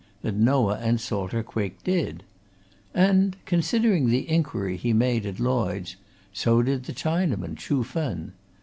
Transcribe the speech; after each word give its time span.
that 0.23 0.33
Noah 0.33 0.79
and 0.79 0.99
Salter 0.99 1.43
Quick 1.43 1.83
did. 1.83 2.23
And 2.91 3.37
considering 3.45 4.09
the 4.09 4.27
inquiry 4.27 4.75
he 4.75 4.93
made 4.93 5.27
at 5.27 5.39
Lloyds 5.39 5.95
so 6.33 6.63
did 6.63 6.85
the 6.85 6.93
Chinaman, 6.93 7.53
Chuh 7.55 7.85
Fen. 7.85 8.33